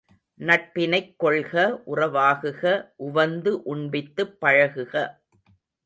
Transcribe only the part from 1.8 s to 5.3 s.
உறவாகுக உவந்து உண்பித்துப் பழகுக.